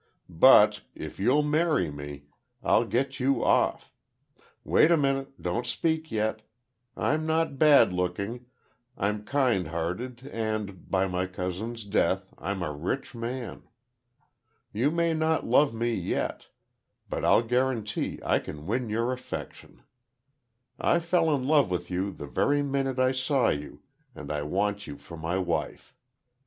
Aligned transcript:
But—if 0.29 1.19
you'll 1.19 1.43
marry 1.43 1.91
me, 1.91 2.23
I'll 2.63 2.85
get 2.85 3.19
you 3.19 3.43
off. 3.45 3.93
Wait 4.63 4.89
a 4.89 4.97
minute—don't 4.97 5.67
speak 5.67 6.09
yet. 6.11 6.41
I'm 6.97 7.27
not 7.27 7.59
bad 7.59 7.93
looking, 7.93 8.47
I'm 8.97 9.23
kind 9.23 9.67
hearted 9.67 10.25
and, 10.25 10.89
by 10.89 11.05
my 11.07 11.27
cousin's 11.27 11.83
death, 11.83 12.33
I'm 12.39 12.63
a 12.63 12.71
rich 12.73 13.13
man. 13.13 13.67
You 14.73 14.89
may 14.89 15.13
not 15.13 15.45
love 15.45 15.71
me 15.71 15.93
yet—but 15.93 17.23
I'll 17.23 17.43
guarantee 17.43 18.19
I 18.25 18.39
can 18.39 18.65
win 18.65 18.89
your 18.89 19.11
affection. 19.13 19.83
I 20.79 20.97
fell 20.99 21.31
in 21.35 21.45
love 21.45 21.69
with 21.69 21.91
you, 21.91 22.09
the 22.11 22.25
very 22.25 22.63
minute 22.63 22.97
I 22.97 23.11
saw 23.11 23.49
you 23.49 23.83
and 24.15 24.31
I 24.31 24.41
want 24.41 24.87
you 24.87 24.97
for 24.97 25.15
my 25.15 25.37
wife. 25.37 25.93